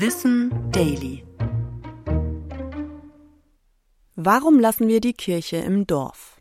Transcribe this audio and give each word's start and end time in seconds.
Wissen 0.00 0.52
Daily. 0.70 1.24
Warum 4.14 4.60
lassen 4.60 4.86
wir 4.86 5.00
die 5.00 5.12
Kirche 5.12 5.56
im 5.56 5.88
Dorf? 5.88 6.40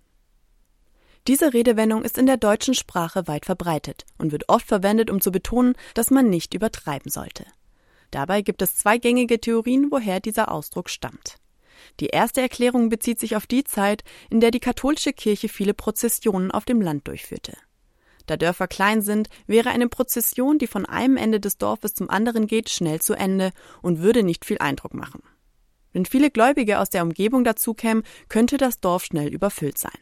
Diese 1.26 1.55
Redewendung 1.55 2.04
ist 2.04 2.20
in 2.20 2.28
der 2.28 2.38
deutschen 2.38 2.75
Sprache 2.75 3.28
weit 3.28 3.46
verbreitet 3.47 4.05
und 4.20 4.31
wird 4.31 4.47
oft 4.47 4.67
verwendet, 4.67 5.09
um 5.09 5.21
zu 5.21 5.31
betonen, 5.31 5.73
dass 5.96 6.12
man 6.12 6.29
nicht 6.29 6.54
übertreiben 6.54 7.09
sollte. 7.09 7.48
Dabei 8.12 8.43
gibt 8.43 8.62
es 8.62 8.75
zwei 8.75 9.00
gängige 9.00 9.41
Theorien, 9.41 9.88
woher 9.89 10.20
dieser 10.20 10.52
Ausdruck 10.52 10.88
stammt. 10.88 11.38
Die 12.00 12.10
erste 12.10 12.42
Erklärung 12.42 12.89
bezieht 12.89 13.20
sich 13.20 13.36
auf 13.36 13.48
die 13.48 13.64
Zeit, 13.64 14.04
in 14.30 14.39
der 14.39 14.52
die 14.52 14.60
katholische 14.60 15.14
Kirche 15.14 15.50
viele 15.50 15.74
Prozessionen 15.74 16.52
auf 16.52 16.66
dem 16.66 16.80
Land 16.80 17.08
durchführte. 17.08 17.58
Da 18.28 18.38
Dörfer 18.38 18.68
klein 18.68 19.02
sind, 19.02 19.30
wäre 19.48 19.70
eine 19.70 19.88
Prozession, 19.88 20.60
die 20.60 20.68
von 20.68 20.86
einem 20.86 21.18
Ende 21.18 21.39
des 21.39 21.57
Dorfes 21.57 21.93
zum 21.93 22.10
anderen 22.10 22.46
geht, 22.46 22.70
schnell 22.70 23.02
zu 23.02 23.14
Ende 23.14 23.51
und 23.82 24.01
würde 24.01 24.21
nicht 24.21 24.46
viel 24.46 24.60
Eindruck 24.60 24.93
machen. 24.93 25.24
Wenn 25.93 26.06
viele 26.06 26.29
Gläubige 26.29 26.79
aus 26.79 26.89
der 26.89 27.04
Umgebung 27.04 27.43
dazukämen, 27.43 28.04
könnte 28.29 28.57
das 28.57 28.82
Dorf 28.82 29.06
schnell 29.06 29.34
überfüllt 29.34 29.78
sein. 29.78 29.98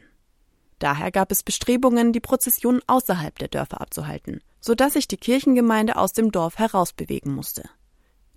Daher 0.79 1.11
gab 1.11 1.31
es 1.31 1.43
Bestrebungen, 1.43 2.11
die 2.11 2.19
Prozession 2.19 2.81
außerhalb 2.87 3.37
der 3.39 3.47
Dörfer 3.47 3.79
abzuhalten, 3.79 4.41
so 4.59 4.75
dass 4.75 4.93
sich 4.93 5.07
die 5.07 5.17
Kirchengemeinde 5.17 5.95
aus 5.95 6.11
dem 6.11 6.31
Dorf 6.31 6.57
herausbewegen 6.57 7.33
musste. 7.33 7.69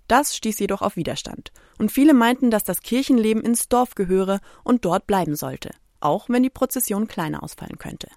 Das 0.07 0.35
stieß 0.37 0.59
jedoch 0.59 0.81
auf 0.81 0.95
Widerstand, 0.95 1.51
und 1.79 1.91
viele 1.91 2.13
meinten, 2.13 2.49
dass 2.49 2.63
das 2.63 2.81
Kirchenleben 2.81 3.43
ins 3.43 3.67
Dorf 3.67 3.95
gehöre 3.95 4.39
und 4.63 4.85
dort 4.85 5.05
bleiben 5.05 5.35
sollte, 5.35 5.71
auch 5.99 6.29
wenn 6.29 6.43
die 6.43 6.49
Prozession 6.49 7.07
kleiner 7.07 7.43
ausfallen 7.43 7.77
könnte. 7.77 8.07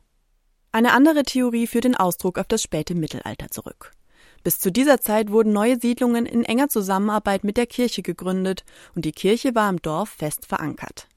Eine 0.74 0.92
andere 0.92 1.22
Theorie 1.22 1.66
führt 1.66 1.84
den 1.84 1.96
Ausdruck 1.96 2.38
auf 2.38 2.46
das 2.46 2.62
späte 2.62 2.94
Mittelalter 2.94 3.50
zurück. 3.50 3.92
Bis 4.42 4.58
zu 4.58 4.72
dieser 4.72 5.00
Zeit 5.00 5.30
wurden 5.30 5.52
neue 5.52 5.78
Siedlungen 5.78 6.24
in 6.24 6.45
enger 6.45 6.70
Zusammenarbeit 6.70 7.45
mit 7.45 7.58
der 7.58 7.66
Kirche 7.66 8.00
gegründet 8.00 8.64
und 8.95 9.04
die 9.04 9.12
Kirche 9.12 9.54
war 9.54 9.68
im 9.68 9.82
Dorf 9.82 10.09
fest 10.09 10.46
verankert. 10.46 11.09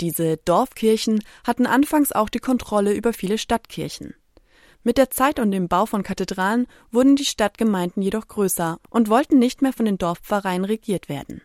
Diese 0.00 0.36
Dorfkirchen 0.38 1.22
hatten 1.46 1.66
anfangs 1.66 2.10
auch 2.10 2.28
die 2.28 2.40
Kontrolle 2.40 2.92
über 2.92 3.12
viele 3.12 3.38
Stadtkirchen. 3.38 4.14
Mit 4.82 4.98
der 4.98 5.10
Zeit 5.10 5.38
und 5.38 5.52
dem 5.52 5.68
Bau 5.68 5.86
von 5.86 6.02
Kathedralen 6.02 6.66
wurden 6.90 7.14
die 7.14 7.24
Stadtgemeinden 7.24 8.02
jedoch 8.02 8.26
größer 8.26 8.80
und 8.90 9.08
wollten 9.08 9.38
nicht 9.38 9.62
mehr 9.62 9.72
von 9.72 9.86
den 9.86 9.96
Dorfpfarreien 9.96 10.64
regiert 10.64 11.08
werden. 11.08 11.40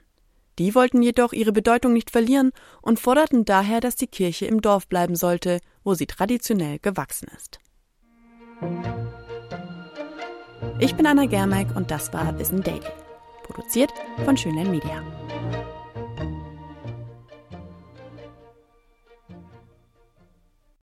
Die 0.59 0.75
wollten 0.75 1.01
jedoch 1.01 1.31
ihre 1.31 1.53
Bedeutung 1.53 1.93
nicht 1.93 2.11
verlieren 2.11 2.51
und 2.81 2.99
forderten 2.99 3.45
daher, 3.45 3.79
dass 3.79 3.95
die 3.95 4.07
Kirche 4.07 4.45
im 4.45 4.61
Dorf 4.61 4.87
bleiben 4.87 5.15
sollte, 5.15 5.61
wo 5.85 5.93
sie 5.93 6.05
traditionell 6.05 6.79
gewachsen 6.79 7.29
ist. 7.35 7.59
Ich 10.79 10.95
bin 10.95 11.07
Anna 11.07 11.25
Germeck 11.25 11.75
und 11.75 11.91
das 11.91 12.11
war 12.13 12.37
Wissen 12.37 12.61
Daily. 12.61 12.81
Produziert 13.43 13.91
von 14.25 14.35
Schönlein 14.35 14.69
Media. 14.69 15.18